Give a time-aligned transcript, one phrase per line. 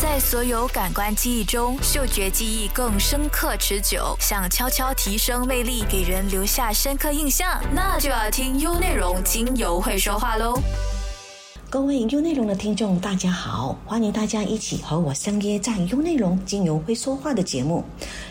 [0.00, 4.16] 在所有感官记忆中，嗅觉记忆更深刻持久。
[4.20, 10.56] 想悄悄提升魅力，给人留下深刻印象，那就要听 U 内容，精油会说话喽。
[11.68, 17.84] 各位 U 内容的听众，大家好，欢迎大家一起和我相约在 U 内容精油会说话的节目。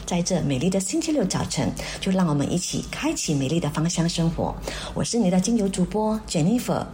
[0.08, 1.70] 在这美丽的星期六早晨，
[2.00, 4.55] 就让我们一起开启美丽的芳香生活。
[4.94, 6.86] 我是你的精油主播 Jennifer。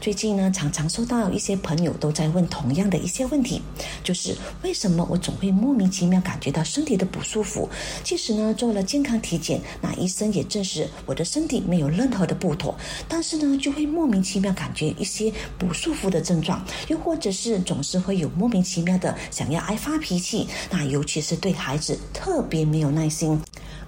[0.00, 3.60] 最近呢，常常收到一些朋友都在问同样的一些问题，
[4.04, 7.68] 就是为什么我总会莫名其妙感觉到身体的不舒服？
[8.04, 12.72] 即使呢做了健康体检，那医生也证实我的身体没有任何的不妥，
[13.08, 22.59] 但是呢就会莫名其妙感觉一些不舒服的症状，又或者是总是会有莫名其妙的想要爱发脾气，那尤其是对孩子特别。
[22.60, 23.40] 也没有耐心，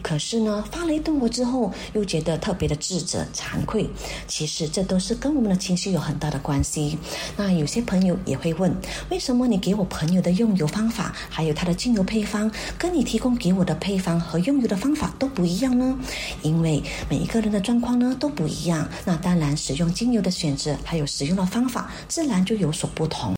[0.02, 3.88] 可是呢，发了一顿火之后，又觉得特别的自责、惭愧。
[4.26, 6.98] 其实这都是跟我们的情绪有很大的关系。
[7.36, 8.74] 那有些朋友也会问，
[9.10, 15.98] 为什么你给我朋友的用油方法，还有他的精油配方，跟你提供给我的配方和用油的方法都不一样呢？
[16.42, 23.34] 因为每一个人的状况呢都不一样，那当然使用精油的选择还有使用的方法，自然就有所不同。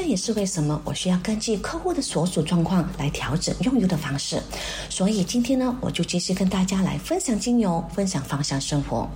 [0.00, 4.42] 这也是为什么我需要根据客户的所属状况来调整用油的方式。
[4.88, 9.06] 所以今天呢，我就继续跟大家来分享精油，分享芳香生活。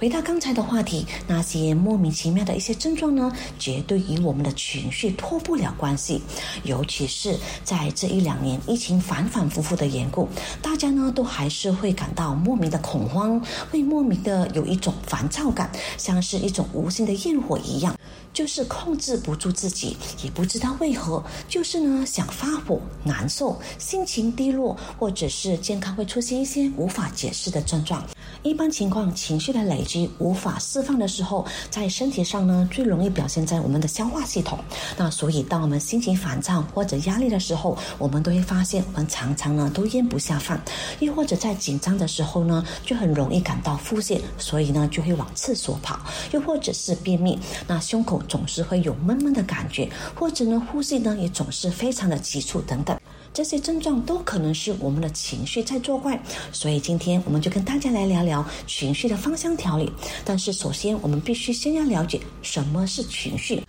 [0.00, 6.22] 回到刚才的话题，那些莫名其妙的一些症状呢，绝对与我们的情绪脱不了关系。
[6.62, 10.26] 尤其是在这一两年疫情反反复复的缘故，
[10.62, 13.38] 大家呢都还是会感到莫名的恐慌，
[13.70, 17.94] 会莫名的有一种烦躁感，像是一种无形的焰火一样。
[18.32, 28.02] 就是控制不住自己，也不知道为何，就是呢想发火、难受、心情低落，或者是健康会出现一些无法解释的症状。
[28.42, 34.58] 一般情况，情绪的累积无法释放的时候，在身体上呢最容易表现在我们的消化系统。
[34.96, 40.60] 那所以，当我们心情烦躁或者压力的时候，我们都会发现我们常常呢都咽不下饭，
[41.00, 46.00] 又或者在紧张的时候呢就很容易感到腹泻，所以呢就会往厕所跑，
[46.32, 47.38] 又或者是便秘，
[47.68, 48.21] 那胸口。
[48.22, 52.98] 总是会有闷闷的感觉，或者呢，呼吸呢也总是非常的急促等等，
[53.32, 56.20] 这些症状都可能是我们的情绪在作怪。
[56.52, 59.92] 所以今天我们就跟大家来聊聊情绪的芳香调理。
[60.24, 63.62] 但是首先，我们必须先要了解什么是情绪。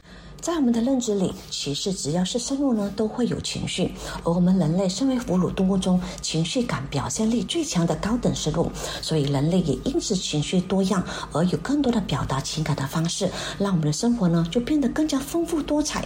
[0.43, 3.93] 在我们的认知里，其实只要是生物呢，都会有情绪。
[4.25, 8.69] 而我们人类身为哺乳动物中情绪感表现力最强的高等生物，
[9.01, 16.05] 所以人类也因此情绪多样，而有更多的表达情感的方式，让我们的生活呢就变得更加丰富多彩。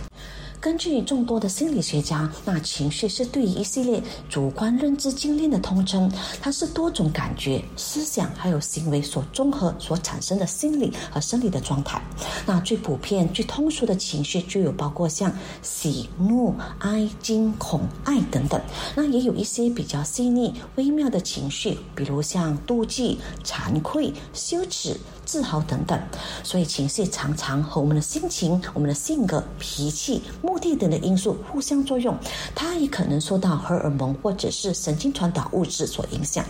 [0.59, 12.01] 根据众多的心理学家，那情绪是对于一系列主观认知经验的通称，它是多种感觉、思想还有行为所综合所产生的心理和生理的状态。
[12.45, 15.31] 那最普遍、最通俗的情绪就有包括像
[15.61, 18.59] 喜怒哀惊恐爱等等。
[18.95, 24.97] 那也有一些比较细腻微妙的情绪，比如像妒忌、惭愧、羞耻。
[25.27, 25.99] 自豪等等，
[26.41, 32.17] 所以情绪常常和我们的心情、我们的性格、脾气、目的等的因素互相作用，
[32.55, 36.45] 它也可能受到荷尔蒙或者是神经传导物质所影响。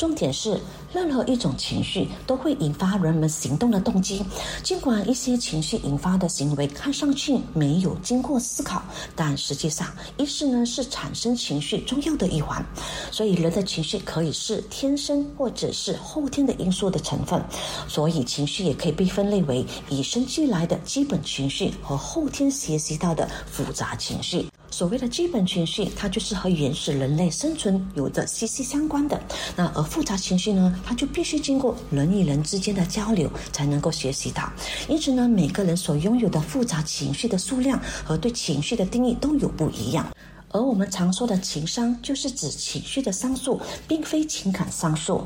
[0.00, 0.58] 重点是，
[0.94, 4.24] 任何一种情绪都会引发人们行动的动机。
[4.62, 8.82] 尽管一些情绪引发的行为看上去没有经过思考，
[9.14, 12.64] 但实际上，意识呢是产生情绪重要的一环。
[13.12, 17.38] 所以，人的情绪可以是天生或者是后天的因素的成分。
[17.86, 24.46] 所以，情绪也可以被分类为与生俱来的基本情绪和后天学习到的复杂情绪。
[24.70, 29.20] 所谓的基本情绪，它就是和原始人类生存有着息息相关的。
[29.56, 34.50] 那而复杂情绪呢，它就必须经过人与人之间的交流才能够学习到。
[34.88, 40.08] 因此呢，每个人所拥有的复杂情绪的数量和对情绪的定义都有不一样。
[40.52, 45.24] 而我们常说的情商，就是指情绪的商数，并非情感商数。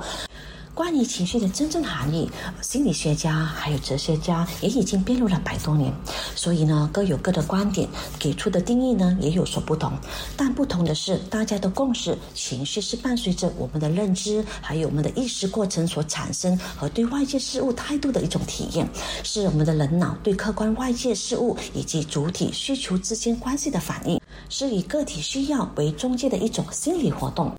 [0.75, 2.29] 关于情绪的真正含义，
[2.61, 5.95] 心理学家还有哲学家也已经辩论了百多年，
[6.35, 9.93] 所以呢各有各的观点，给出的定义呢也有所不同。
[10.37, 18.89] 但不同的是，大家的共识，情绪是伴随着我们的认知还有我们的意识过程所产生和对外界事物态度的一种体验，
[19.23, 27.53] 是我们的人脑对客观外界事物以及主体需求之间关系的反应，是以个体需要为中介的一种心理活动。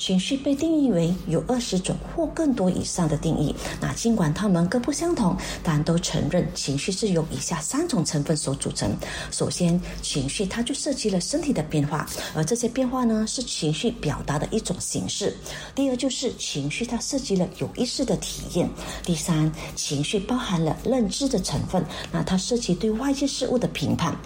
[0.00, 3.54] 情绪被定义为有二十种或更多以上的定义。
[3.82, 8.96] 那尽管它们各不相同，但都承认情绪是由以下三种成分所组成。
[9.30, 15.36] 首先，情绪它就涉及了身体的变化，而这些变化呢是情绪表达的一种形式。
[15.74, 18.70] 第二，就是情绪它涉及了有意识的体验。
[19.04, 24.16] 第三，情绪包含了认知的成分，那它涉及对外界事物的评判。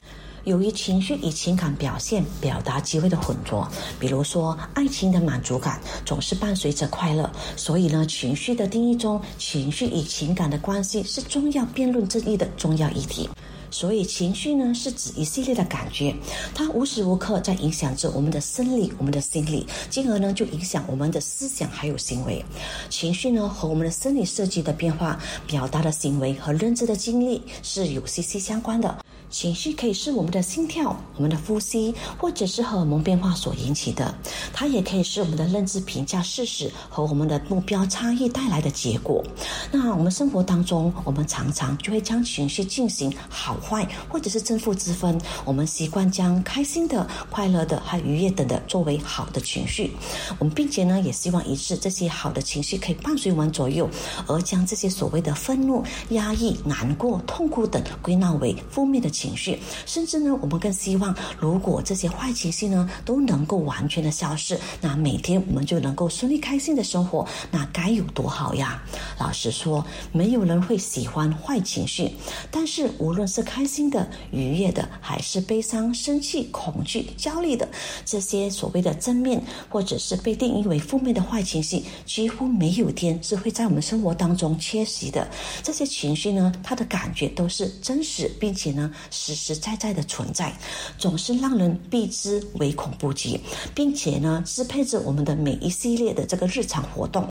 [0.44, 3.67] 由于情绪与情感表现表达机会的混浊，
[3.99, 13.29] 比如说爱情的满足感总是伴随着快乐，所以呢，情绪的定义中，情绪与情感的关系是重要辩论之一的重要议题。
[13.70, 16.14] 所以，情绪呢是指一系列的感觉，
[16.55, 22.44] 它无时无刻在影响着我们的生理、我们的心理，进而呢就影响我们的思想还有行为。
[22.88, 29.05] 情绪呢和我们的生理设计的变化、表达的行为和认知的经历是有息息相关的。
[29.35, 34.15] 情绪可以是我们的心跳、我们的呼吸，或者是荷尔蒙变化所引起的。
[34.53, 39.25] 它也可以是我们的认知评价事实和我们的目标差异带来的结果。
[39.73, 45.21] 那我们生活当中，我们常常就会将情绪进行好坏，或者是正负之分。
[45.45, 49.91] 我们习惯将开心的、快乐的、还愉悦等的作为好的情绪。
[50.39, 53.91] 我们并且呢，也希望一致这些好的情绪可以伴随我们左右，
[54.29, 59.24] 而将这些所谓的愤怒、压抑、难过、痛苦等归纳为负面的情。
[59.25, 68.82] 情绪，甚至呢，我们更希望，如果这些坏情绪呢都能够完全的消失，那每天我们就能够顺利开心的生活，那该有多好呀！
[69.19, 69.82] 老实说，
[70.12, 72.11] 没有人会喜欢坏情绪，
[72.50, 77.67] 但是无论是开心的、愉悦的，还是悲伤、生气、恐惧、焦虑的
[78.05, 85.27] 这些所谓的正面，或者是被定义为负面的坏情绪，几乎没有天是会在我们生活当中缺席的。
[85.62, 88.93] 这些情绪呢，它的感觉都是真实，并且呢。
[89.15, 90.53] 实实在在的存在，
[90.99, 93.41] 总是让人避之唯恐不及，
[93.75, 97.27] 并且呢，支配着我们的每一系列的这个日常活动。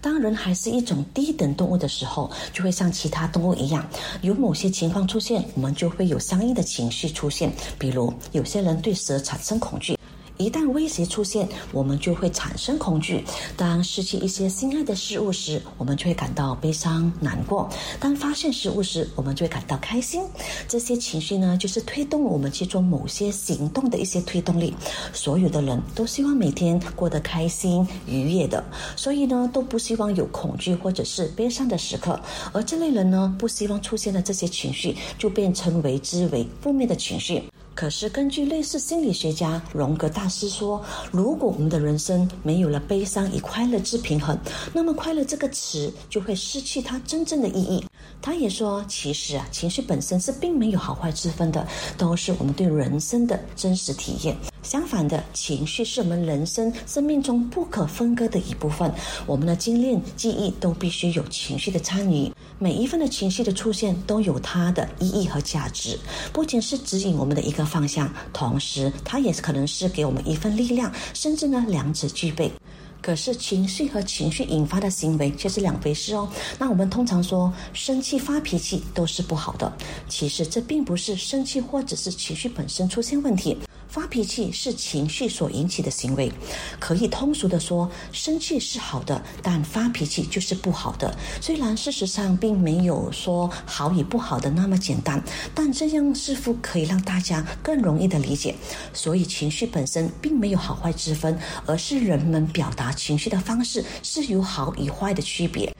[0.00, 3.88] 当人还是一种低等动物的时候，就会像其他动物一样，
[4.22, 7.52] 有某些情况出现，我们就会有相应的情绪出现。
[7.78, 9.97] 比如，有些人对蛇产生恐惧。
[10.38, 13.24] 一旦威胁出现，我们就会产生恐惧；
[13.56, 17.68] 当失去一些心爱的事物时，我们就会感到悲伤难过；
[17.98, 20.22] 当发现食物时，我们就会感到开心。
[20.68, 24.72] 这些情绪呢，就是推动我们去做某些行动的一些推动力。
[25.12, 28.62] 所有的人都希望每天过得开心愉悦的，
[28.94, 32.18] 所以呢，都不希望有恐惧或者是悲伤的时刻。
[32.52, 37.42] 而这类人呢，不希望出现的这些情绪，就变成为之为负面的情绪。
[37.78, 44.36] 可是，根据类似心理学家荣格大师说，如果我们的人生没有了悲伤与快乐之平衡，
[44.72, 47.84] 那么“快乐”这个词就会失去它真正的意义。
[48.20, 51.64] 他也说，其实啊，情绪本身是并没有好坏之分的，
[51.96, 54.36] 都是我们对人生的真实体验。
[54.62, 58.92] 相反的，情绪是我们人生生命中不可分割的一部分。
[59.26, 62.30] 我们的经验、记忆都必须有情绪的参与。
[62.58, 65.98] 每一份的情绪的出现都有它的意义和价值，
[66.32, 72.52] 不仅是指引我们的一个方向，同时它也可能是给我们一份力量，甚至呢，两者具备。
[73.00, 76.28] 可是情绪和情绪引发的行为却是两回事哦。
[76.58, 79.72] 那我们通常说生气发脾气都是不好的，
[80.08, 83.56] 其实这并不是生气或者是情绪本身出现问题。
[83.88, 86.30] 发脾气是情绪所引起的行为，
[86.78, 91.16] 可以通俗的说，生气是好的，但发脾气就是不好的。
[91.40, 95.22] 虽然事实上并没有说好与不好的那么简单，
[95.54, 98.54] 但这样似乎可以让大家更容易的理解。
[98.92, 105.74] 所以情绪本身并没有好坏之分，而是人们表达情绪的方式是有好与坏的区别。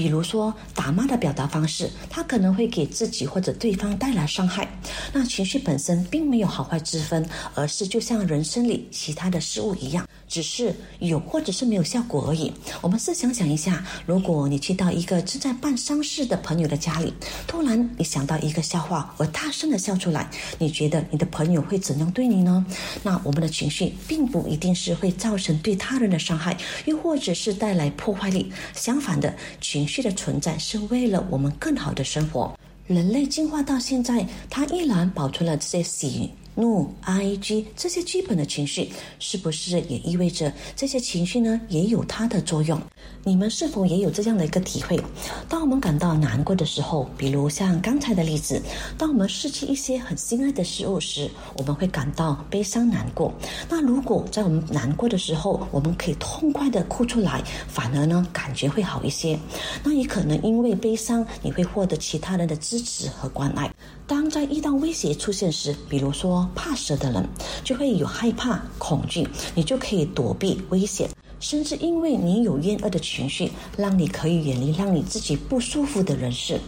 [0.00, 4.66] 比如说，打骂的表达方式，它可能会给自己或者对方带来伤害。
[5.12, 12.50] 那情绪本身并没有好坏之分，而是就像人生里其他的事物一样，只是有或者是没有效果而已。
[12.80, 17.12] 我们试想想一下，如果你去到一个正在办丧事的朋友的家里，
[17.46, 22.64] 突然你想到一个笑话而大声的笑出来，你觉得你的朋友会怎样对你呢？
[23.02, 26.56] 那我们的情绪并不一定是会造成对他人的伤害，
[26.86, 28.50] 又或者是带来破坏力。
[28.74, 29.90] 相反的，情。
[29.90, 32.56] 绪的存在是为了我们更好的生活。
[32.86, 36.30] 人类进化到现在，它依然保存了这些喜。
[36.60, 42.80] 怒、哀、激这些基本的情绪，是不是也意味着这些情绪呢也有它的作用？
[43.24, 45.00] 你们是否也有这样的一个体会？
[45.48, 48.62] 当我们感到难过的时候，比如像刚才的例子，
[48.98, 53.32] 当我们失去一些很心爱的事物时，我们会感到悲伤难过。
[53.68, 59.38] 那如果在我们难过的时候，我们可以痛快的哭出来，反而呢感觉会好一些。
[59.82, 63.70] 那也可能因为悲伤，你会获得其他人的支持和关爱。
[64.10, 67.24] 当在遇到威胁出现时，比如说怕蛇的人，
[67.62, 69.24] 就会有害怕、恐惧，
[69.54, 76.58] 你就可以躲避危险，甚至因为你有厌恶的情绪，让你可以远离让你自己不舒服的人事。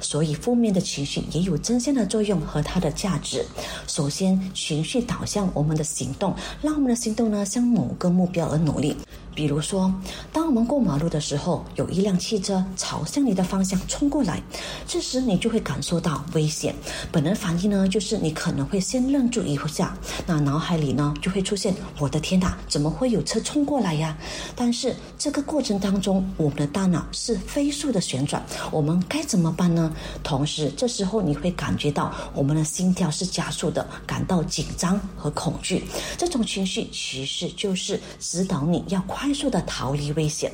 [0.00, 3.44] 所以，负面的情绪也有增加的作用和它的价值。
[3.88, 8.96] 首先，情绪导向我们的行动，让我们的行动呢向某个目标而努力。
[9.34, 9.92] 比如说，
[10.32, 14.42] 当我们过马路的时候，有一辆汽车朝向你的方向冲过来，
[14.86, 16.74] 这时你就会感受到危险。
[17.10, 19.96] 本能反应呢，就是你可能会先愣住一下，
[20.26, 24.16] 那脑海里呢就会出现：“我的天哪，怎么会有车冲过来呀？”
[24.54, 29.90] 但是这个过程当中，我们的大脑是飞速的旋转，我们该怎么办呢？
[30.22, 35.84] 同时，这时候你会感觉到我们的心跳是加速的，感到紧张和恐惧。
[36.18, 39.21] 这种情绪其实就是指导你要快。
[39.22, 40.50] 快速的逃离危险，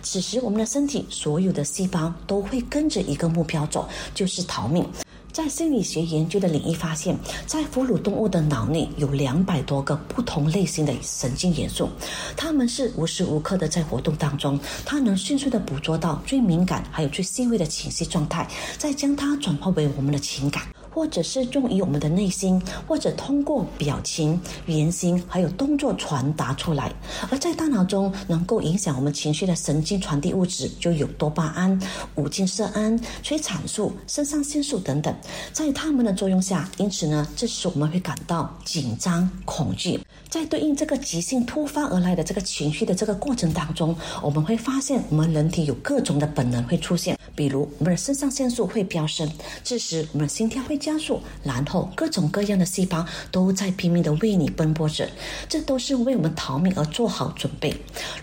[0.00, 4.86] 此时我们的身体所有的细胞都会跟着一个目标走，就是逃命。
[5.32, 11.88] 在心理学研究的领域发现，在哺乳动物的脑内有两百多个不同类型的神经元素，
[12.36, 18.46] 它们是无时无刻的在活动当中，它能迅速的捕捉到最敏感还有最细微的情绪状态，
[18.78, 20.62] 再将它转化为我们的情感。
[20.92, 26.92] 或者是用于我们的内心，或者通过表情、言行还有动作传达出来。
[27.30, 31.80] 而在大脑中能够影响我们情绪的神经传递物质就有多巴胺、
[32.16, 35.14] 五羟色胺、催产素、肾上腺素等等。
[35.52, 40.00] 在它们的作用下，因此呢，这时我们会感到紧张、恐惧。
[40.28, 49.30] 在对应这个急性突发而来的这个情绪的这个过程当中，我们会发现我们人体有各种的本能会出现，比如我们的肾上腺素会飙升，
[49.62, 55.08] 这时我们的心跳会加速，然后各种各样的细胞都在拼命的为你奔波着，
[55.48, 57.74] 这都是为我们逃命而做好准备。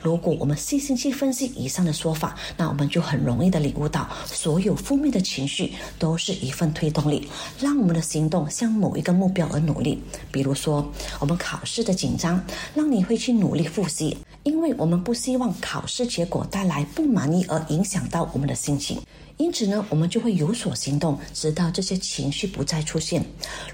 [0.01, 10.03] 如果我们细心去分析以上的说法，那我们就很容易的领悟到，所有负面的情绪都是一份推动力，让我们的行动向某一个目标而努力。
[10.31, 11.93] 比如说，我们考试的。
[11.99, 12.41] 紧张
[12.73, 18.97] 让你会去努力复习，因为我们不希望考试结果带来不满意而影响到我们的心情。
[19.39, 23.24] 因此呢，我们就会有所行动，直到这些情绪不再出现。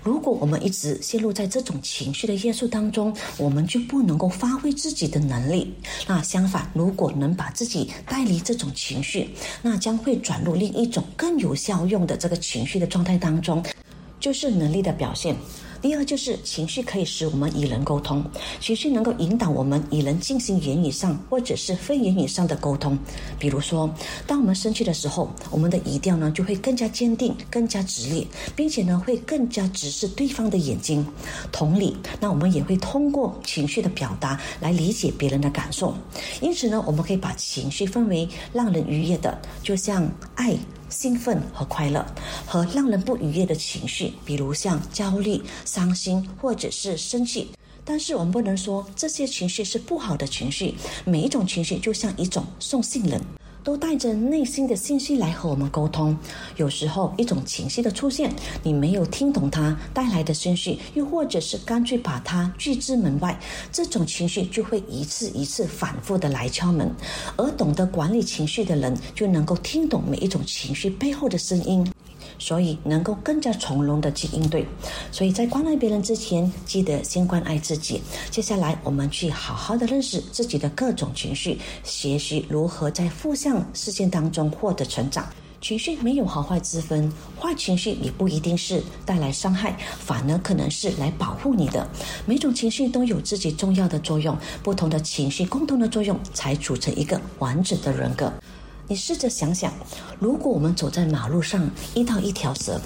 [0.04, 5.74] 如果我们一直陷入在这种情绪的约束当中，我们就不能够发挥自己的能力。
[6.08, 9.32] 那相反，如果能把自己带离这种情绪，
[9.64, 13.64] 那将会转入另一种更有效用的这个情绪的状态当中，
[14.20, 15.36] 就是能力的表现。
[15.86, 18.26] 第二就是情绪可以使我们与人沟通，
[18.60, 22.98] 情绪能够引导我们与人进行言语上或者是非言语上的沟通。
[23.38, 23.88] 比如说，
[24.26, 28.26] 当我们生气的时候，我们的语调呢就会更加坚定、更加直烈，
[28.56, 31.06] 并且呢会更加直视对方的眼睛。
[31.52, 35.96] 同理，那我们也会通过情绪的表达来理解别人的感受。
[36.42, 40.58] 因此呢，我们可以把情绪分为让人愉悦的，就像爱。
[40.90, 42.06] 兴奋和快乐，
[42.46, 47.50] 和让人不愉悦的情绪，比如像焦虑、伤心或者是生气。
[47.84, 50.74] 但是我们不能说这些情绪是不好的情绪，
[51.06, 53.22] 每一种情绪就像一种送信人。
[53.66, 56.16] 都带着内心的信息来和我们沟通。
[56.56, 58.32] 有时候，一种情绪的出现，
[58.62, 63.38] 你没有听懂它带来的信息，又或者是干脆把它拒之门外，
[63.72, 66.94] 这种情绪就会一次一次反复的来敲门。
[67.36, 71.92] 而懂得管理情绪的人，就能够听懂每一种情绪背后的声音。
[72.38, 74.66] 所以能够更加从容的去应对。
[75.12, 78.02] 所以在关爱别人之前，记得先关爱自己。
[78.30, 85.28] 接下来，我们去好好的认识自己的各种情绪，学习如何在负向事件当中获得成长。
[85.62, 91.88] 情绪没有好坏之分，坏情绪也不一定是带来伤害，反而可能是来保护你的。
[92.28, 98.32] 每种情绪都有自己重要的作用，不同的情绪共同的作用，才组成一个完整的人格。
[98.88, 99.74] 你试着想想，
[100.20, 102.80] 如果我们走在马路上遇到一条蛇，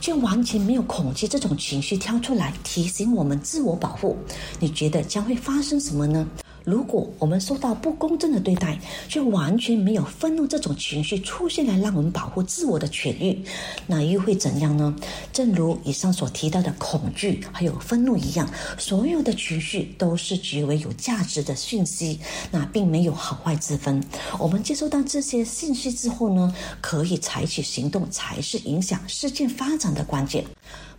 [0.00, 4.16] 却完全没有恐惧这种情绪跳出来提醒我们自我保护，
[4.58, 6.26] 你觉得将会发生什么呢？
[6.64, 8.78] 如果我们受到不公正的对待，
[9.08, 13.44] 却完全没有愤怒这种情绪出现来让我们保护自我的权益，
[13.86, 14.94] 那又会怎样呢？
[15.32, 24.02] 正如以上所提到的恐惧还有愤怒一样，所有的情绪都是极为有价值的讯息，那并没有好坏之分。
[24.38, 30.44] 我们接收到这些信息之后呢，可以采取行动，才是影响事件发展的关键。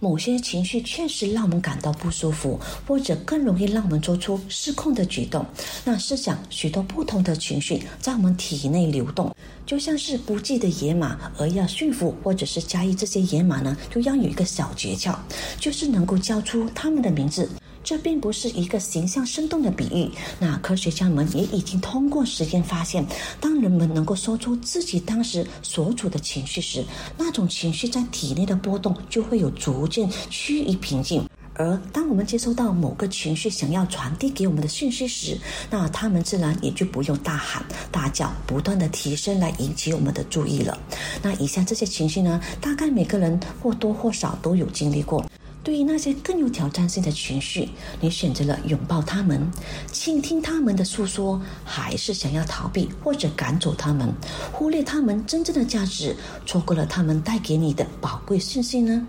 [0.04, 5.46] 某些情绪确实让我们感到不舒服，或者更容易让我们做出失控的举动。
[5.86, 9.34] 那试想，许多不同的情绪在我们体内流动，
[9.66, 15.16] 就像是不羁的野马，而要驯服或者是驾驭这些野马呢，就要有一个小诀窍，
[15.58, 17.50] 就是能够叫出它们的名字。
[17.84, 20.10] 这并不是一个形象生动的比喻。
[20.40, 23.06] 那科学家们也已经通过实验发现，
[23.40, 26.84] 当人们能够说出自己当时所处的情绪时，
[27.18, 31.24] 那种情绪在体内的波动就会有逐渐趋于平静。
[31.56, 35.38] 而当我们接收到某个情绪想要传递给我们的讯息时，
[35.70, 40.76] 那他们自然也就不用大喊大叫，不断的提升来引起我们的注意了。
[41.22, 45.24] 那以下这些情绪呢，大概每个人或多或少都有经历过。
[45.64, 47.70] 对于那些更有挑战性的情绪，
[48.02, 49.50] 你选择了拥抱他们，
[49.92, 54.14] 倾听他们的诉说，还是想要逃避或者赶走他们，
[54.52, 56.16] 忽略他们真正的价值，
[56.46, 59.08] 错过了他们带给你的宝贵信息呢？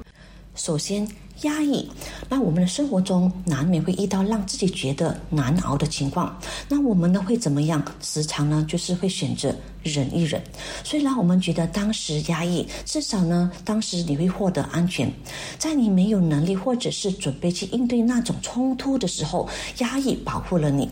[0.55, 1.24] 首先。
[1.43, 1.89] 压抑，
[2.29, 6.39] 那我们的生活中难免会遇到让自己觉得难熬的情况，
[6.69, 7.85] 那我们呢会怎么样？
[8.01, 10.41] 时常呢就是会选择忍一忍。
[10.85, 15.13] 虽然我们觉得当时压抑，至少呢当时你会获得安全。
[15.59, 19.49] 在你没有能力或者是准备去应对那种冲突的时候，
[19.79, 20.89] 压抑保护了你。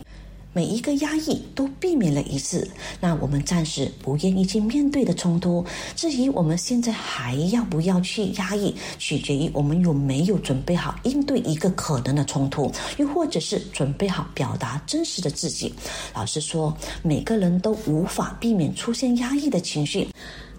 [0.53, 2.69] 每一个压抑都避免了一次，
[2.99, 5.65] 那我们暂时不愿意去面对的冲突。
[5.95, 15.73] 至于我们现在还要不要去压抑，取决于我们有没有准备好应对一个可能的冲突，又或者是准备好表达真实的自己。
[16.13, 20.07] 老实说，每个人都无法避免出现压抑的情绪。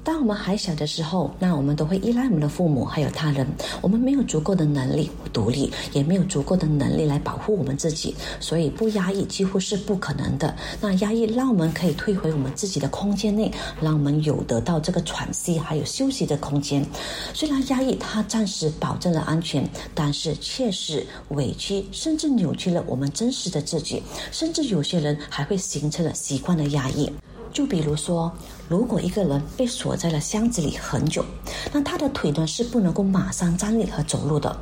[0.04, 3.46] 当我们还小的时候，那我们都会依赖我们的父母还有他人。
[3.80, 10.54] 我们没有足够的能力独立，也没有足够的能力来保护我们自己，所以不压抑几乎是不可能的。
[10.78, 16.84] 那压抑让我们可以退回我们自己的空间内，让我们有得到这个喘息还有休息的空间。
[17.32, 27.10] 虽然压抑它暂时保证了安全，但是确实委屈甚至扭曲了我们真实的自己，甚至有些人还会形成了习惯的压抑。
[27.54, 28.30] 就比如说，
[28.68, 31.24] 如果一个人被锁在了箱子里很久，
[31.72, 34.54] 那他的腿呢是不能够马上站立和走路的。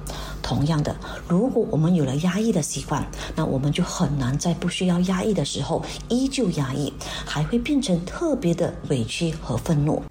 [0.43, 0.95] 同样的，
[1.27, 6.93] 如果我们有了压抑的习惯，那我们就很难在不需要压抑的时候依旧压抑，
[7.25, 10.03] 还会变成特别的委屈和愤怒。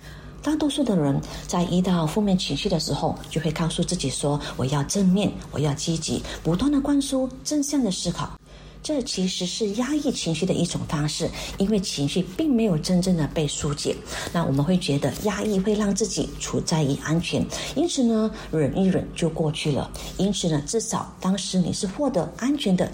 [0.42, 8.32] 大多数的人在遇到负面情绪的时候，就会告诉自己说：“我要正面，我要积极，不断的灌输正向的思考。”
[8.84, 13.96] 这其实是压抑情绪的一种方式，因为情绪并没有真正的被疏解。
[14.34, 17.46] 那我们会觉得压抑会让自己处在于安全，
[17.76, 19.92] 因此呢，忍一忍就过去了。
[20.18, 22.92] 因此呢，至少当时你是获得安全的。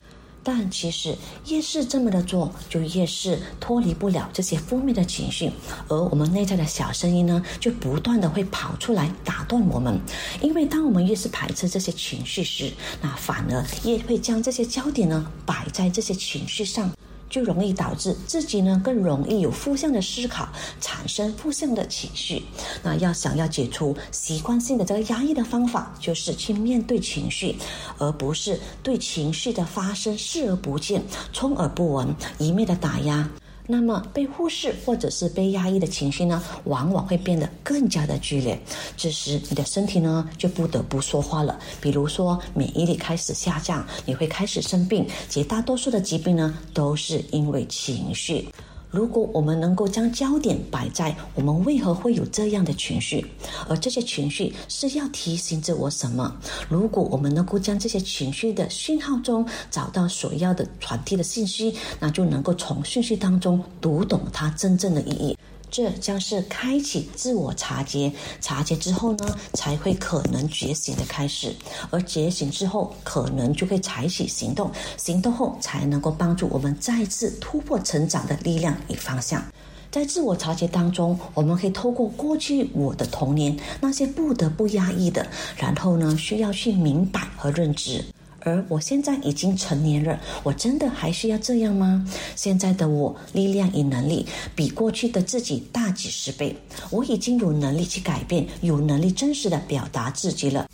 [0.47, 1.13] 但其实
[1.49, 5.51] 越是这么的做，就越是脱离不了这些负面的情绪，
[5.89, 9.99] 而我们内在的小声音呢，就不断的会跑出来打断我们。
[10.41, 16.89] 因为当我们越是排斥这些情绪时，那反而越会将这些焦点呢摆在这些情绪上。
[17.29, 20.47] 就容易导致自己呢更容易有负向的思考，
[20.79, 22.43] 产生负向的情绪。
[22.83, 27.55] 那要想要解除习惯性的这个压抑的方法，就是去面对情绪，
[27.97, 33.29] 而不是对情绪的发生视而不见、充耳不闻，一味的打压。
[33.69, 38.57] 那么被忽视或者是被压抑的情绪呢，往往会变得更加的剧烈。
[38.95, 45.05] 这时你的身体呢就不得不说话了，比如说免疫力开始下降，你会开始生病。
[45.29, 48.47] 绝大多数的疾病呢都是因为情绪。
[48.89, 53.25] 如果我们能够将焦点摆在我们为何会有这样的情绪，
[53.67, 56.35] 而这些情绪是要提醒着我什么？
[56.69, 65.37] 如果我们能够将这些情绪的讯号中找到所要的传递的信息，那就能够从讯息当中读懂它真正的意义。
[65.69, 71.53] 这将是开启自我察觉，察觉之后呢，才会可能觉醒的开始，
[71.89, 79.43] 而觉醒之后，可能就会采取行动，行动后才能够帮助我们再次突破成长的力量与方向。
[79.89, 85.25] 在自我察觉当中，我们可以透过过去我的童年那些不得不压抑的，
[85.57, 88.03] 然后呢，需要去明白和认知。
[88.47, 92.07] 而我现在已经成年了，我真的还需要这样吗？
[92.33, 96.55] 现在的我力量与能力比过去的自己大几十倍，
[96.89, 100.65] 我已经有能力去改变，有能力真实的表达自己了。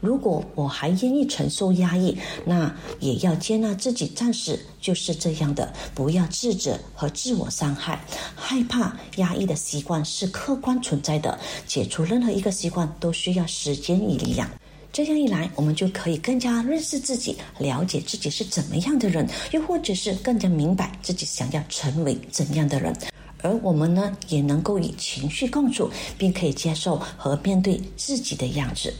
[0.00, 8.00] 如果我还愿意承受压抑，那也要接纳自己暂时就是这样的，不要自责和自我伤害。
[8.34, 14.48] 害怕压抑的习惯是客观存在的，解除任何一个习惯都需要时间与力量。
[14.92, 22.92] 这样一来，我们就可以更加认识自己，了解自己是怎么样的人，又或者是更加明白自己想要成为怎样的人。
[23.40, 28.92] 而我们呢，也能够与情绪共处，并可以接受和面对自己的样子。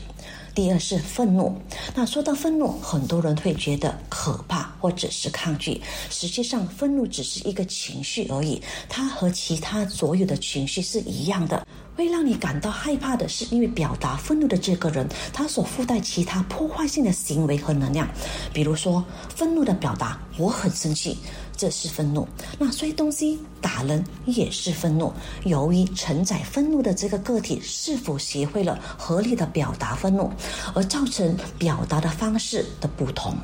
[0.59, 1.55] 第二是愤怒。
[1.95, 5.81] 那说到愤怒，很多人会觉得可怕或者是抗拒。
[6.09, 11.65] 实际上，愤怒只是一个情绪而已，它和其他所有的情绪是一样的。
[11.95, 18.05] 会让你感到害怕的是，因为表达愤怒的这个人，他所附带其他破坏性的行为和能量。
[18.53, 19.01] 比如说，
[19.33, 21.17] 愤怒的表达，我很生气，
[21.59, 22.25] 这是愤怒；
[22.57, 25.11] 那摔东西、打人也是愤怒。
[25.43, 30.31] 由于承载愤怒的这个个体是否学会了合理的表达愤怒，
[30.73, 33.35] 而造成表达的方式的不同。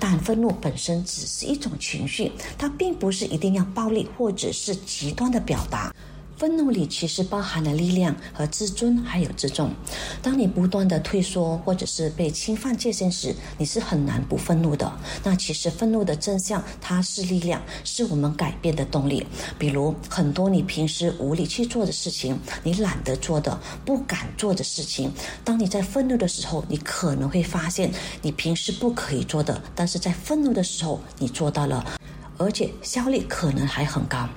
[0.00, 5.94] 但愤怒本身只是一种情绪，它并不是一定要暴力或者是极端的表达。
[6.38, 9.72] 愤怒里其实包含了力量和自尊，还有自重。
[10.22, 14.88] 当你不断的退缩或者是被侵犯界限时，你是很难不愤怒的。
[15.24, 19.26] 那其实愤怒的真相，它是力量，是我们改变的动力。
[19.58, 25.10] 比如很多你平时无力去做的事情，你懒得做的、不敢做的事情，
[25.42, 27.90] 当你在愤怒的时候，你可能会发现
[28.22, 31.84] 你平时不可以做的，但是在愤怒的时候你做到了。
[32.38, 34.28] 而且效率可能还很高。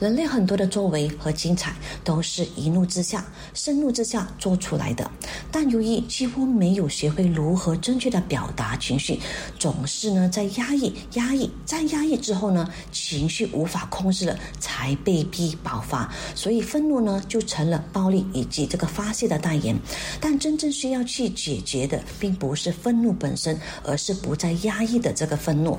[0.00, 5.10] 人类很多的作为和精彩，都是一怒之下、盛怒之下做出来的。
[5.50, 9.20] 但由于几乎没有学会如何正确的表达情绪，
[9.58, 16.10] 总是呢在压抑、压抑、再压抑之后呢，情绪无法控制了，才被逼爆发。
[16.34, 19.76] 所以愤怒呢，就成了暴力以及这个发泄的代言。
[20.20, 25.78] 但真正需要去解决的，并不是愤怒本身，而是不再压抑的这个愤怒。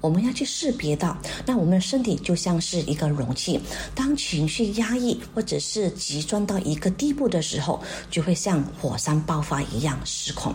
[0.00, 3.60] 我们要去识别到，那我们的身体就像是一个容器，
[3.94, 10.54] 当情绪压抑或者是极端到一个地步的时候，就会像火山爆发一样失控。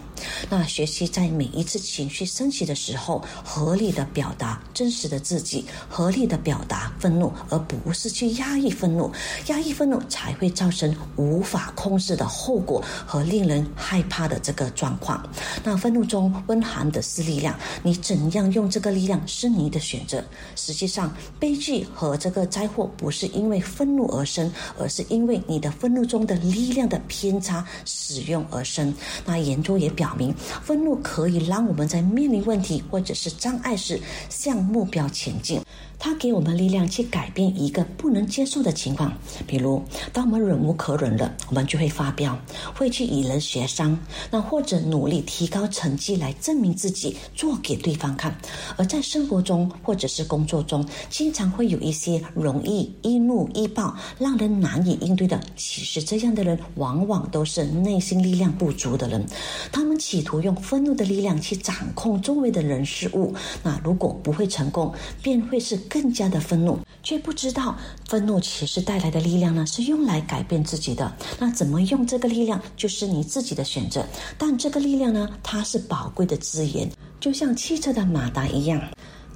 [0.49, 9.11] 那学习在每一次情绪升起的时候，合理的表达真实的自己，合理的表达愤怒，而不是去压抑愤怒。
[9.47, 15.23] 压抑愤怒才会造成无法控制的后果和令人害怕的这个状况。
[15.63, 19.21] 那愤怒中温含的是力量，你怎样用这个力量？
[19.37, 20.23] 是你的选择。
[20.55, 28.93] 实际上，悲剧和这个灾祸不是因为愤怒而生，而是因为你的愤怒中的力量的偏差使用而生。
[29.25, 35.59] 那研究也表明，愤怒可以让我们在面临问题或者是障碍时向目标前进。
[35.97, 39.11] 它给我们力量去改变一个不能接受的情况，
[39.47, 39.81] 比如，
[40.13, 42.37] 当我们忍无可忍了，我们就会发飙，
[42.75, 43.97] 会去与人协商，
[44.29, 48.35] 那或者努力提高成绩来证明自己，做给对方看。
[48.77, 55.41] 而在生活中或者是工作中，经常会有一些容易易怒易暴、让人难以应对的。
[55.55, 59.25] 其实这样的人往往都是内心力量不足的人，
[59.71, 63.33] 他们企图用愤怒的力量去掌控周围的人事物。
[63.63, 65.79] 那如果不会成功，便会是。
[65.89, 67.75] 更加的愤怒，却不知道
[68.07, 71.11] 愤怒其实带来的力量呢，是用来改变自己的。
[71.39, 74.05] 那怎么用这个力量，就是你自己的选择。
[74.37, 78.81] 但这个力量呢，它是宝贵的资源，就像汽车的马达一样。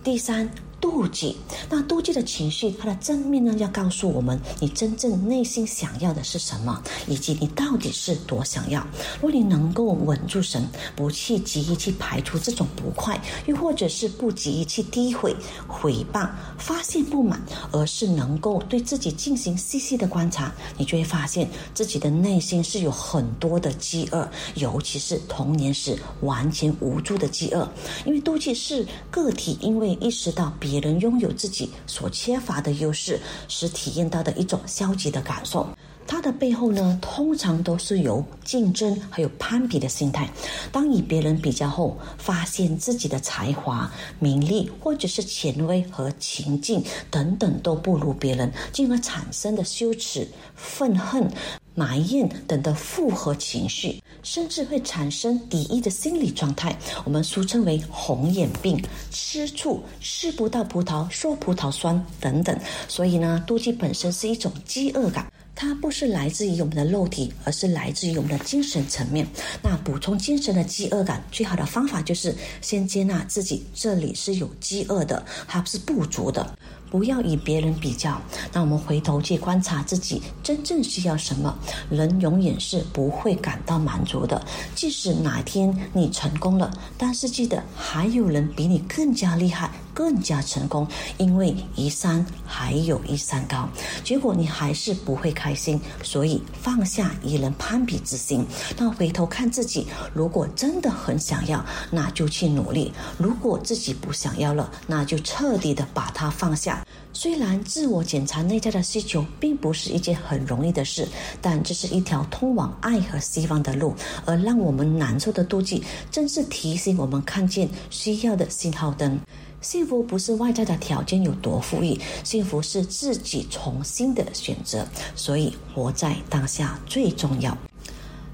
[0.03, 0.49] 第三。
[0.81, 1.35] 妒忌，
[1.69, 8.81] 那妒忌的情绪，它的正面呢，要告诉我们你真正内心想要的是什么，以及你到底是多想要。
[9.15, 10.65] 如果你能够稳住神，
[10.95, 15.35] 不去急于去排除这种不快，又或者是不急于去诋毁、
[15.67, 27.69] 诽谤、发现不满，而是能够对自己进行细细的观察，你就会发现自己的内心是有很多的饥饿，尤其是童年时完全无助的饥饿。
[28.05, 30.68] 因为妒忌是个体因为意识到别。
[30.71, 35.67] 也能拥有自己所缺乏的优势，是体验到的一种消极的感受。
[36.09, 40.27] 它的背后呢，通常都是由竞争还有攀比的心态。
[40.71, 51.31] 当与别人比较后，发现自己的才华、名利或者是权威和情境等等都不如别人，进而产生的羞耻、愤恨。
[51.75, 62.59] 埋怨等的复合情绪，甚至会产生敌意的心理状态，我们俗称为红眼病、吃醋、吃不到葡萄说葡萄酸等等。
[62.89, 69.27] 所以呢，妒忌本身是一种饥饿感，它不是来自于我们的肉体，而是来自于我们的精神层面。
[69.61, 76.57] 那补充精神的饥饿感，最好的方法就是先接纳自己，这里是有饥饿的，它是不足的。
[76.89, 78.19] 不要与别人比较，
[78.53, 81.53] 那我们回头去观察自己真正需要什么。
[81.89, 84.41] 人永远是不会感到满足的，
[84.73, 89.69] 即使哪天你成功了，但是记得还有人比你更加厉害。
[89.99, 93.67] 更加成功，因为一山还有一山高，
[94.01, 98.45] 结果你还是不会开心，所以放下与人攀比之心，
[98.77, 106.85] 那回头看自己，如果真的很想要，那就去努力；如果自己不想要了，那就彻底的把它放下。
[107.11, 111.05] 虽然自我检查内在的需求并不是一件很容易的事，
[111.41, 113.93] 但这是一条通往爱和希望的路，
[114.25, 119.19] 而让我们难受的妒忌，正是提醒我们看见需要的信号灯。
[119.61, 124.87] 幸福不是外在的条件有多富裕，幸福是自己重新的选择。
[125.15, 127.57] 所以，活在当下最重要。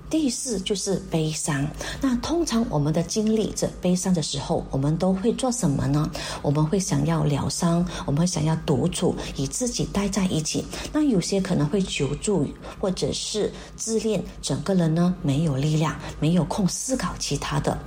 [0.08, 1.68] 第四就是悲伤。
[2.00, 6.10] 那通常我们的经历这悲伤的时候，我们都会做什么呢？
[6.44, 10.64] 我们会想要疗伤，我们会想要独处，与自己待在一起。
[10.94, 12.48] 那有些可能会求助，
[12.80, 17.78] 或者是自恋，整个人呢没有力量，没有空思考其他的。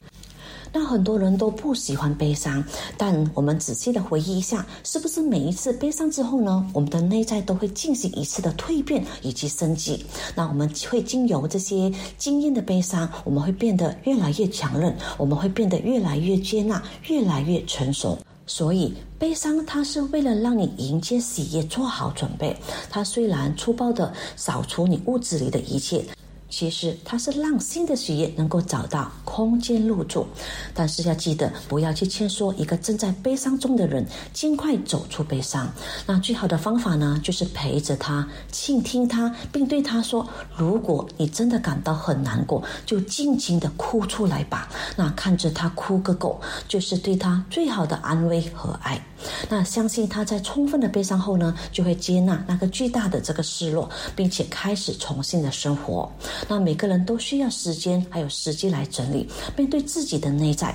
[0.79, 2.65] 那很多人都不喜欢悲伤，
[2.97, 10.07] 但我们仔细的回忆一下，是不是每一次悲伤之后呢，我们的内在都会进行一次的蜕变以及升级？
[10.37, 18.17] 那我们会经由这些经验的悲伤，我们会变得越来越强韧，我们会变得越来越接纳，越来越成熟。
[18.47, 22.57] 所以，悲伤它是为了让你迎接喜悦做好准备。
[22.89, 26.05] 它虽然粗暴的扫除你屋子里的一切。
[26.51, 30.27] 其实它是让新的血液能够找到空间入住，
[30.75, 35.71] 但是要记得不要去劝说一个正在悲伤中的人尽快走出悲伤。
[36.07, 44.69] 那最好的方法呢，就是陪着他，倾听他，并对他说：“如果你真的感到很难过，就尽情的哭出来吧。
[44.97, 49.01] 那看着他哭个够，就是对他最好的安慰和爱。
[49.49, 56.11] 那相信他在充分的悲伤后呢，就会接纳那个巨大的这个失落，并且开始重新的生活。”
[56.47, 60.75] 那每个人都需要时间，还有时机来整理，面对自己的内在。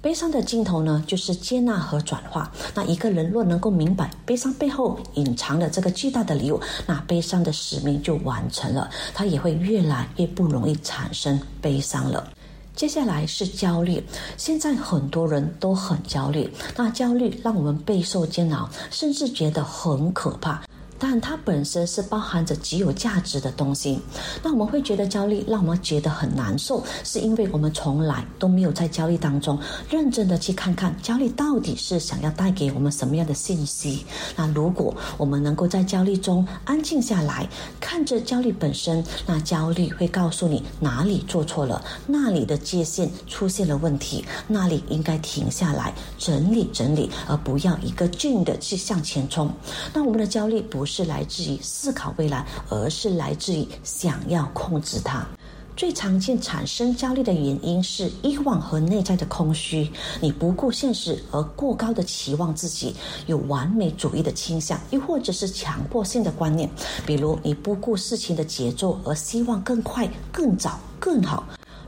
[0.00, 2.50] 悲伤的尽头呢，就是接纳和转化。
[2.74, 12.32] 那一个人若能够明白悲伤背后隐藏的这个巨大的礼物，那悲伤的使命就完成了，他也会越来越不容易产生悲伤了。
[12.74, 14.02] 接下来是焦虑，
[14.36, 20.62] 现在很多人都很焦虑，那焦虑让我们备受煎熬，甚至觉得很可怕。
[21.04, 23.98] 但它本身是包含着极有价值的东西。
[24.40, 29.58] 那我们会觉得焦虑，让我们觉得很难受，是因为我们从来都没有在焦虑当中
[29.90, 34.06] 认真的去看看焦虑到底是想要带给我们什么样的信息。
[34.36, 37.48] 那如果我们能够在焦虑中安静下来，
[37.80, 49.52] 看着焦虑本身，那焦虑会告诉你哪里做错了，那里的界限出现了问题，那里应该停下来整理整理，而不要一个劲的去向前冲。
[49.92, 50.91] 那我们的焦虑不是。
[50.92, 55.26] 是来自于思考未来，而是来自于想要控制它。
[55.74, 59.90] 最常见产生焦虑的原因是欲望和内在的空虚。
[60.20, 62.94] 你不顾现实而过高的期望自己，
[63.26, 66.68] 有完美主义的倾向，又或者是强迫性的观念，
[67.06, 71.42] 比如你不顾事情的节奏而希望更快、更早、更好。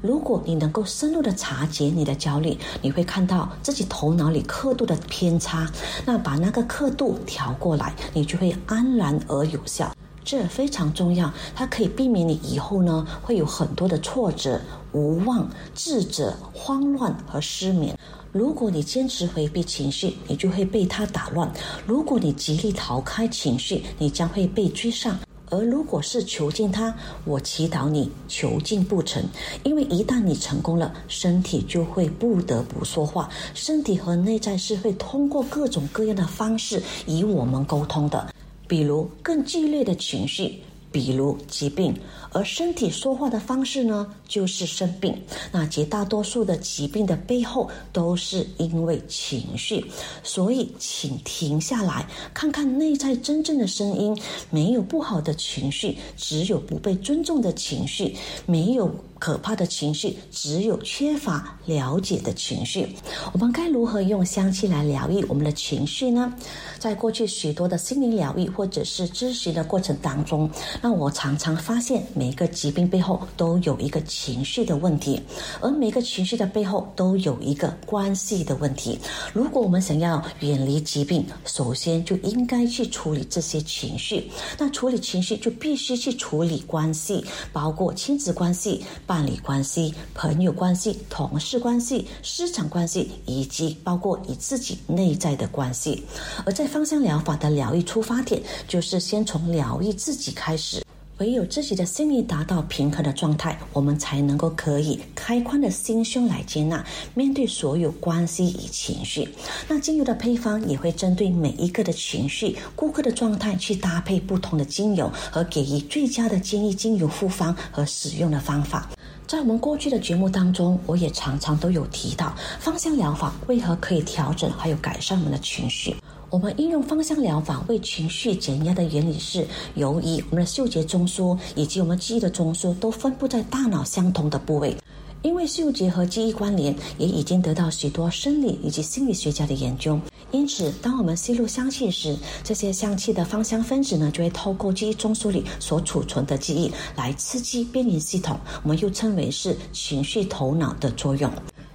[0.04, 5.66] 如果你能够深入的察觉你的焦虑，你会看到自己头脑里刻度的偏差，
[6.04, 9.96] 那把那个刻度调过来，你就会安然而有效。
[10.22, 14.60] 这非常重要，它可以避免你以后呢会有很多的挫折、
[14.92, 17.98] 无望、自责、慌乱和失眠。
[18.30, 21.48] 如果你坚持回避情绪，你就会被它打乱；
[21.86, 25.18] 如果你极力逃开情绪，你将会被追上。
[25.54, 26.92] 而如果是囚禁他，
[27.24, 29.22] 我祈祷你囚禁不成，
[29.62, 38.34] 因为一旦你成功了，身体就会不得不说话，身体和内在是会通过各种各样的方式与我们沟通的，
[38.66, 40.60] 比如更剧烈的情绪。
[40.90, 41.92] 比如疾病，
[42.34, 45.16] 而身体说话的方式呢，就是生病。
[45.52, 49.86] 那绝大多数的疾病的背后都是因为情绪，
[50.22, 54.20] 所以请停下来，看看内在真正的声音。
[54.50, 58.12] 没有不好的情绪，只有不被尊重的情绪；
[58.46, 62.96] 没有可怕的情绪，只有缺乏了解的情绪。
[63.32, 66.34] 我们该如何用香气来疗愈我们的情绪呢？
[66.80, 70.50] 在过去许多的心灵疗愈或者是咨询的过程当中。
[70.82, 75.20] 那我常常发现，每个疾病背后都有一个情绪的问题，
[75.60, 78.98] 而每个情绪的背后都有一个关系的问题。
[79.34, 84.30] 如果我们想要远离疾病，首先就应该去处理这些情绪。
[84.58, 96.02] 那处理情绪就必须去处理关系，包括亲子关系、伴侣关系、朋友关系、同事关系、市场关系，以及包括与自己内在的关系。
[96.46, 100.82] 而在芳香疗法的疗愈出发点，就是先从疗愈自己开始。
[101.24, 106.84] 唯有自己的心理达到平衡的状态，我们才能够可以开宽的心胸来接纳、
[107.14, 109.26] 面对所有关系与情绪。
[109.66, 118.90] 那精油的配方也会针对每一个的情绪、顾客的状态去搭配不同的精油，和给予最佳的建议精油复方和使用的方法。
[119.26, 125.96] 在我们过去的节目当中，我也常常都有提到芳香疗法为何可以调整还有改善我们的情绪。
[126.34, 134.76] 我们应用芳香疗法为情绪减压的原理是，由于我们的嗅觉中枢以及我们记忆的中枢都分布在大脑相同的部位，
[135.22, 139.96] 因为嗅觉和记忆关联，也已经得到许多生理以及心理学家的研究。
[140.32, 151.30] 因此，当我们吸入香气时，这些香气的芳香分子呢，就会透过记忆中枢里所储存的记忆来刺激边缘系统，我们又称为是情绪头脑的作用。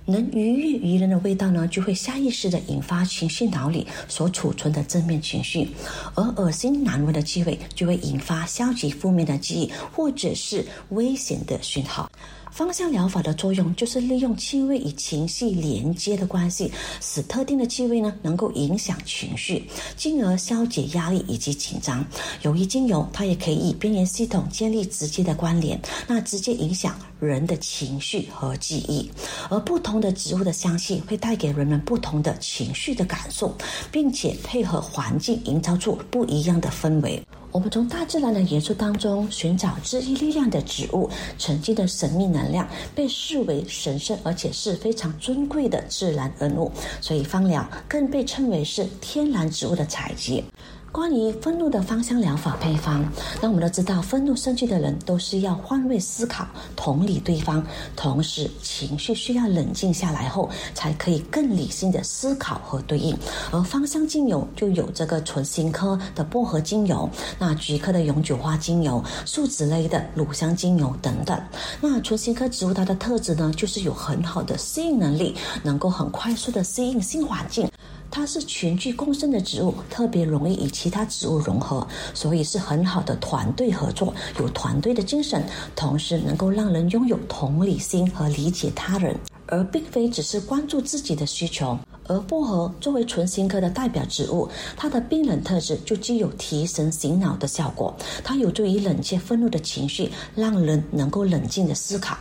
[0.09, 5.67] 能愉悦于人的味道呢，就会下意识的引发情绪脑里所储存的正面情绪；
[6.15, 12.11] 而恶心难闻的气味就会引发消极负面的记忆或者是危险的讯号。
[12.59, 16.69] 芳香疗法的作用就是利用气味与情绪连接的关系，
[16.99, 19.63] 使特定的气味呢能够影响情绪，
[19.95, 22.05] 进而消解压力以及紧张。
[22.41, 29.09] 由于精油，它也可以与边缘系统建立直接的关联，那直接影响人的情绪和记忆。
[29.49, 33.55] 而不同的植物的香气会带给人们不同的情绪的感受，
[33.89, 37.23] 并且配合环境营造出不一样的氛围。
[37.51, 41.09] 我们从大自然的元素当中寻找治愈力量的植物，
[41.39, 50.43] 曾经的神秘能量被视为神圣而且是非常尊贵的自然恩物，所以芳疗更被称为是天然植物的采集。
[50.91, 53.05] 关于愤怒的芳香疗法配方，
[53.41, 57.63] 那我们都知道，愤怒生气的人都是要换位思考、同理对方，
[57.95, 63.15] 同时情绪需要冷静下来后，才可以更理性的思考和对应。
[63.51, 71.39] 而芳香精油就有这个纯新科的薄荷精油，那菊科的永久花精油、树脂类的乳香精油等等。
[71.79, 77.69] 那纯新科植物它的特质呢，就是有很好的适应能力，能够很快速的适应新环境。
[78.11, 85.43] 它是群居共生的植物，特别容易与其他植物融合，所以是很好的团队合作，有团队的精神，
[85.75, 91.77] 同时能够让人拥有同理心和理解他人，而并非只是关注自己的需求。
[92.07, 102.17] 而薄荷作为纯新科的代表植物，它的冰冷特质就具有提神醒脑的效果，它有助于冷却愤怒的情绪，让人能够冷静的思考。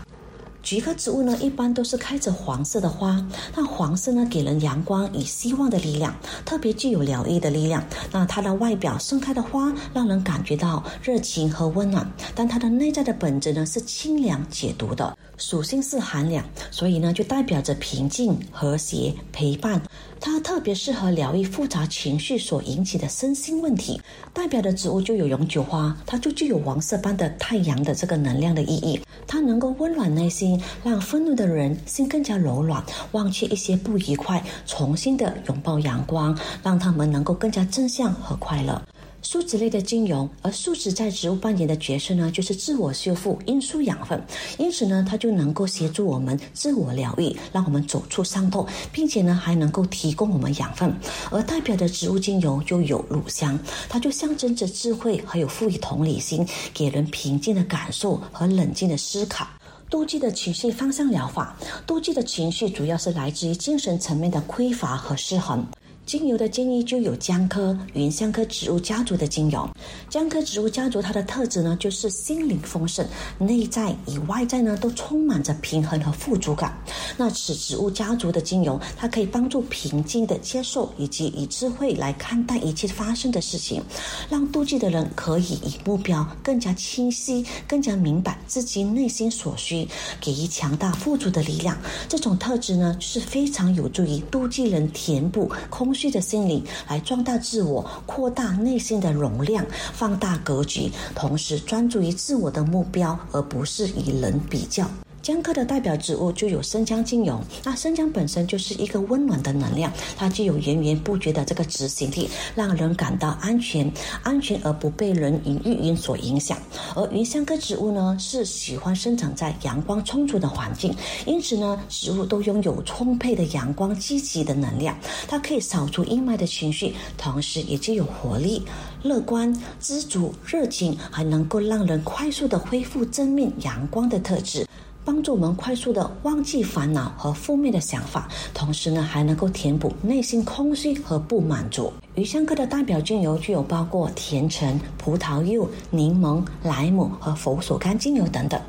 [0.69, 3.27] 菊科植物呢，一般都是开着黄色的花。
[3.57, 7.83] 那黄色呢，给人阳光与希望的力量，特别具有疗愈的力量。
[8.13, 12.07] 那它的外表盛开的花，让人感觉到热情和温暖。
[12.35, 19.81] 但它的内在的本质呢，是清凉解毒的，属性是寒凉，所以呢，就代表着平静、和谐、陪伴。
[20.21, 23.99] 它特别适合疗愈复杂情绪所引起的身心问题。
[24.35, 29.01] 代表的植物就有永久花，它就具有黄色般的太阳的这个能量的意义。
[29.27, 38.81] 它能够温暖内心，让愤怒的人心更加柔软，忘却一些不愉快，重新的拥抱阳光，让他们能够更加正向和快乐。
[39.21, 44.23] 树脂类的精油，而树脂在植物扮演的角色呢，就是自我修复、运输养分，
[44.59, 50.95] 因此呢，它就能够协助我们自我疗愈，让我们走出伤痛，并且呢，还能够提供我们养分。
[51.33, 59.49] 而代表的植物精油就有乳香，它就象征着智慧，还有赋予同理心，给人平静的感受和冷静的思考。
[59.91, 65.67] 妒忌的情绪方向疗法，妒忌的情绪主要是来自于精神层面的匮乏和失衡。
[66.09, 69.69] 精油的建议就有姜科、芸香科植物家族的精油。
[70.09, 76.75] 姜科植物家族它的特质呢，就是心灵丰盛，内在与外在呢都充满着平衡和富足感。
[77.19, 83.83] 那此植物家族的精油，它可以帮助平静的接受以及以智慧来看待一切发生的事情，
[84.31, 89.87] 让妒忌的人可以以目标更加清晰、更加明白自己内心所需，
[90.23, 91.77] 给予强大富足的力量。
[92.09, 95.95] 这种特质呢，是非常有助于妒忌人填补空。
[95.99, 104.89] 虚的心灵来壮大自我，扩大内心的容量，放大格局，同时专注于自我的目标，而不是与人比较。
[105.21, 113.91] 姜科的代表植物就有生姜精油，那生姜本身就是一个温暖的能量，它具有源源不绝的这个执行力，让人感到安全，
[114.23, 116.57] 安全而不被人云亦云所影响。
[116.95, 120.95] 而芸香科植物呢，是喜欢生长在阳光充足的环境，
[121.27, 128.63] 因此呢，植物都拥有充沛的阳光、积极的能量，它可以扫除阴霾的情绪，同时也具有活力、
[129.03, 134.67] 乐观、知足、热情，还能够让人快速的恢复正面阳光的特质。
[135.09, 141.91] 帮助我们快速的忘记烦恼和负面的想法，同时呢，还能够填补内心空虚和不满足。
[142.15, 148.61] 鱼香科的代表精油具有包括甜橙、葡萄柚、柠檬、莱姆和佛手柑精油等等。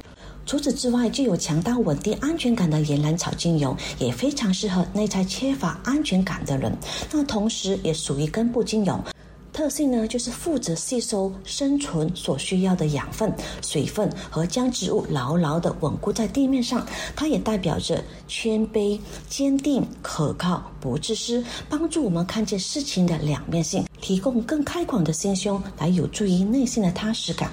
[0.46, 6.74] 除此之外，具有强大稳定安全感的岩兰草精油也非常适合内在缺乏安全感的人。
[7.12, 8.98] 那同时也属于根部精油。
[9.60, 13.30] 特性呢，就是负责吸收生存所需要的养分、
[13.62, 16.88] 水分和将植物牢牢地稳固在地面上。
[17.14, 27.52] 它也代表着谦卑、坚定、可靠、不自私，帮助我们看见事情的两面性，提供更开广的心胸，来有助于内心的踏实感。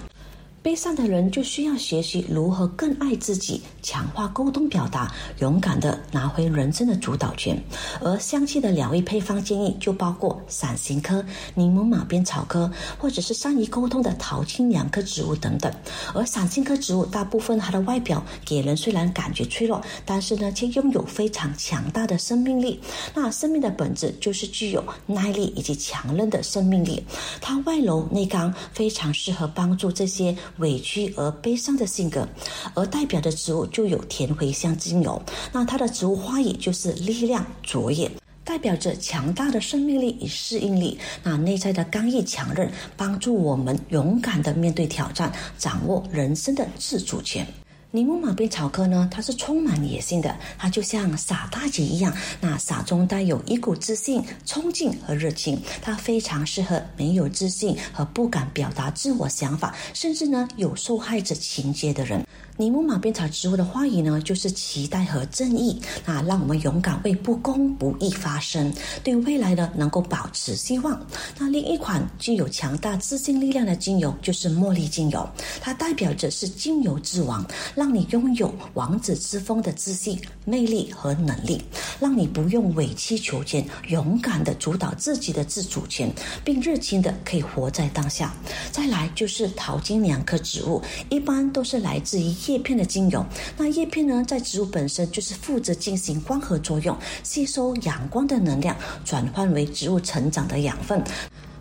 [0.67, 7.57] 悲伤的人就需要学习如何更爱自己，强化沟通表达，勇敢的拿回人生的主导权。
[8.01, 11.25] 而香气的疗愈配方建议就包括伞形科、
[11.55, 15.73] 柠檬马鞭草科，或者是善于沟通的桃青两科植物等等。
[16.13, 22.81] 而伞形科植物大部分它的外表给人虽然感觉脆弱，但是呢却拥有非常强大的生命力。
[23.15, 27.07] 那生命的本质就是具有耐力以及强韧的生命力。
[27.41, 30.37] 它外柔内刚，非常适合帮助这些。
[30.59, 32.29] 委屈而悲伤的性格，
[32.75, 35.21] 而代表的植物就有甜茴香精油。
[35.53, 38.11] 那它的植物花语就是力量卓越。
[38.45, 47.45] 代表着强大的生命力与适应力，那内在的刚毅强韧，帮助我们勇敢的面对挑战，掌握人生的自主权。
[47.93, 62.27] 柠檬马鞭草科呢，它是充满野性的，它就像傻大姐一样，那傻中带有一股自信、冲劲和热情，它非常适合没有自信和不敢表达自我想法，甚至呢有受害者情节的人。
[62.59, 68.73] 尼姆马鞭草植物的花语呢，就是期待和正义，那让我们勇敢为不公不义发声，
[69.05, 70.99] 对未来呢能够保持希望。
[71.39, 75.29] 那另一款具有强大自信力量的精油就是茉莉精油，
[75.61, 81.63] 它代表着是精油之王，让你拥有王子之风的自信、魅力和能力，
[82.01, 86.11] 让你不用委曲求全，勇敢的主导自己的自主权，
[86.43, 88.35] 并热情的可以活在当下。
[88.73, 90.81] 再来就是桃金娘科植物，
[91.11, 92.35] 一般都是来自于。
[92.47, 93.25] 叶片的精油，
[93.57, 101.03] 那叶片呢，在植物本身就是负责进行光合作用，吸收阳光的能量，转换为植物成长的养分。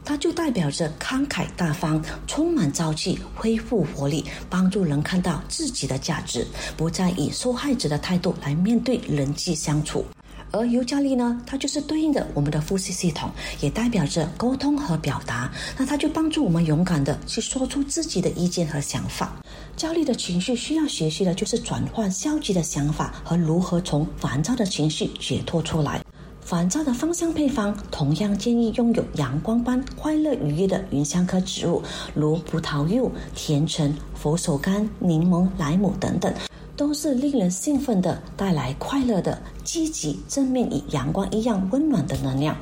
[0.03, 6.45] 它就代表着慷慨大方、充满朝气、恢复活力，帮助人看到自己的价值，
[6.77, 10.05] 不再以受害者的态度来面对人际相处。
[10.51, 13.29] 而尤加利呢，它就是对应的我们的呼吸系统，
[13.59, 15.51] 也代表着沟通和表达。
[15.77, 19.33] 那它就帮助我们勇敢的去说出自己的意见和想法。
[19.75, 26.01] 焦虑的情绪需要学习的就是转换消极的想法和如何从烦躁的情绪解脱出来。
[26.41, 31.81] 烦躁的芳香配方同样建议拥有阳光般快乐愉悦的芸香科植物，
[32.13, 36.31] 如葡萄柚、甜橙、佛手柑、柠檬、莱姆等等。
[36.77, 42.55] 都是令人兴奋的，带来快乐的、积极、正面与阳光一样温暖的能量。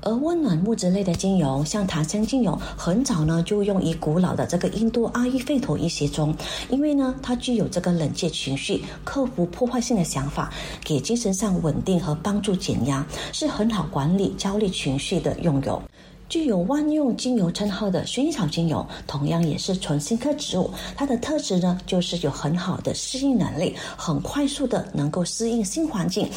[0.00, 6.34] 而温暖木质类的精油，像檀香精油，很早呢就用于古老的这个印度阿育吠陀医学中，
[6.70, 10.50] 因为呢它具有这个冷却情绪、克服破坏性的想法，
[10.84, 15.82] 给精神上稳定和帮助减压，是很好管理焦虑情绪的用油。
[16.28, 20.70] 具有万用精油称号的薰衣草精油，同样也是纯新科植物。
[20.94, 26.28] 它的特质呢，就是有很好的适应能力，很快速的能够适应新环境。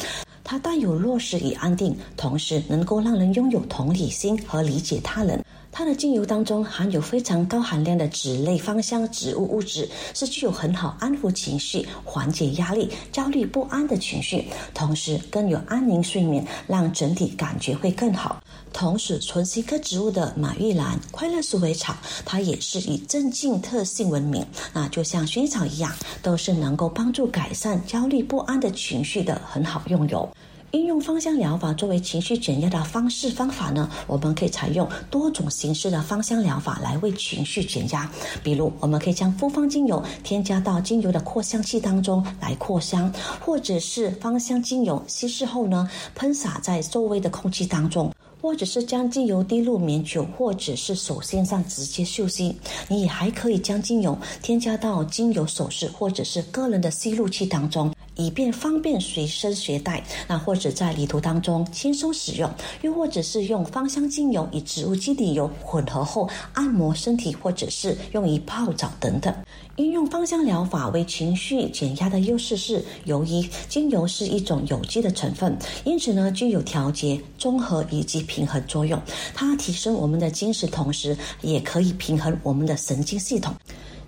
[0.42, 5.44] 它带有落实与安定，同时能够让人拥有同理心和理解他人。
[5.74, 14.44] 它的精油当中含有非常高含量的脂类芳香植物物质，是具有很好安抚情绪、缓解压力、焦虑不安的情绪，
[14.74, 18.42] 同时更有安宁睡眠，让整体感觉会更好。
[18.70, 21.96] 同时，纯新科植物的马玉兰、快乐鼠尾草，
[22.26, 24.46] 它也是以镇静特性闻名。
[24.74, 25.90] 那就像薰衣草一样，
[26.22, 30.28] 都是能够帮助改善焦虑不安的情绪的很好用油。
[30.72, 33.90] 应用芳香疗法作为情绪减压的方式方法呢？
[34.06, 38.10] 我们可以采用多种形式的芳香疗法来为情绪减压。
[38.42, 48.10] 比如，我们可以将复方精油添加到精油的扩香器当中来扩香，或者是芳香精油稀释后呢，喷洒在周围的空气当中，
[48.40, 52.56] 或者是将精油滴入棉球或者是手心上直接嗅吸。
[52.88, 57.94] 你还可以将精油添加到精油首饰或者是个人的吸入器当中。
[58.16, 62.50] 以便方便随身携带，那或者在旅途当中轻松使用，
[62.82, 69.34] 又或者是用芳香精油与植物基底油混合后按摩身体，或者是用于泡澡等等。
[69.76, 79.00] 应用芳香疗法为情绪减压的优势是，由于精油是一种有机的成分，因此呢具有调节、综合以及平衡作用。
[79.32, 83.54] 它提升我们的精神，同时也可以平衡我们的神经系统。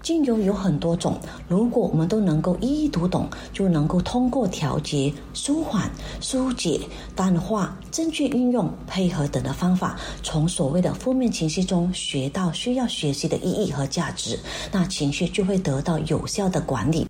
[0.05, 5.91] 精油有很多种，如果我们都能够一一读懂，就能够通过调节、舒缓、
[6.21, 6.79] 疏解、
[7.17, 14.39] 淡化、正确运用、配合等的方法，从所谓的负面情绪中学到需要学习的意义和价值，
[14.71, 17.07] 那情绪就会得到有效的管理。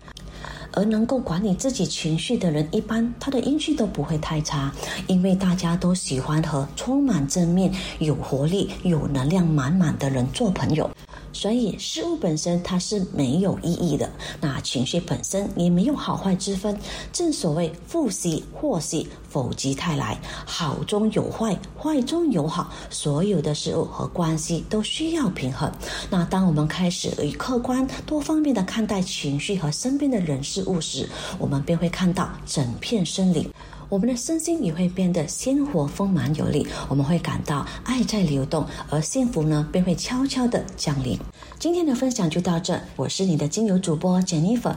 [0.76, 4.72] 而能够管理自己情绪的人，一般他的运气都不会太差，
[5.09, 10.88] 因为大家都喜欢和充满正面、有活力、有能量满满的人做朋友。
[11.35, 14.09] 所以事物本身它是没有意义的，
[14.41, 16.78] 那情绪本身也没有好坏之分。
[17.12, 22.72] 正所谓福兮祸兮，否极泰来，好中有坏，坏中有好。
[22.89, 25.70] 所有的事物和关系都需要平衡。
[26.09, 31.09] 那当我们开始以客观多方面的看待情绪和身边的人事物时，
[31.39, 33.51] 我们便会看到整片森林。
[33.95, 41.16] 我们的身心也会变得鲜活丰满有力，我们会感到爱在流动，而幸福呢便会悄悄的降临。
[41.61, 44.74] 今天的分享就到这，我是你的精油主播 Jennifer。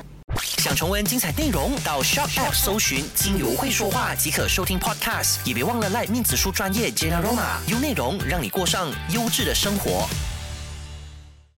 [0.59, 10.07] 想重温精彩内容，到 Shop App 搜寻“精油会说话”即可收听 Podcast，也别忘了赖面子书专业 Jenna Roma，用内容让你过上优质的生活。